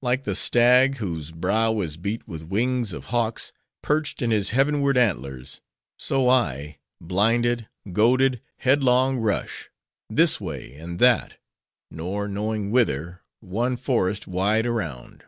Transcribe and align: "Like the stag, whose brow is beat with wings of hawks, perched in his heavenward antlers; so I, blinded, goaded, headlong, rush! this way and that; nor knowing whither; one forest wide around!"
"Like 0.00 0.24
the 0.24 0.34
stag, 0.34 0.96
whose 0.96 1.32
brow 1.32 1.78
is 1.82 1.98
beat 1.98 2.26
with 2.26 2.44
wings 2.48 2.94
of 2.94 3.08
hawks, 3.12 3.52
perched 3.82 4.22
in 4.22 4.30
his 4.30 4.52
heavenward 4.56 4.96
antlers; 4.96 5.60
so 5.98 6.30
I, 6.30 6.78
blinded, 6.98 7.68
goaded, 7.92 8.40
headlong, 8.60 9.18
rush! 9.18 9.68
this 10.08 10.40
way 10.40 10.72
and 10.76 10.98
that; 11.00 11.34
nor 11.90 12.26
knowing 12.26 12.70
whither; 12.70 13.20
one 13.40 13.76
forest 13.76 14.26
wide 14.26 14.64
around!" 14.64 15.24